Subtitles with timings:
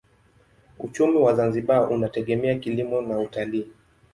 [0.79, 3.67] Uchumi wa Zanzibar unategemea kilimo na utalii.